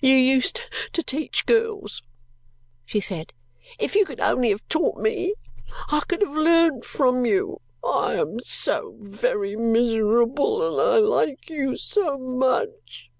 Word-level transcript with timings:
"You 0.00 0.14
used 0.14 0.60
to 0.92 1.02
teach 1.02 1.44
girls," 1.44 2.04
she 2.84 3.00
said, 3.00 3.32
"If 3.80 3.96
you 3.96 4.06
could 4.06 4.20
only 4.20 4.50
have 4.50 4.62
taught 4.68 4.98
me, 5.00 5.34
I 5.90 5.98
could 6.06 6.22
have 6.22 6.36
learnt 6.36 6.84
from 6.84 7.26
you! 7.26 7.60
I 7.82 8.14
am 8.14 8.38
so 8.38 8.94
very 9.00 9.56
miserable, 9.56 10.64
and 10.64 10.80
I 10.88 10.98
like 10.98 11.50
you 11.50 11.76
so 11.76 12.16
much!" 12.16 13.10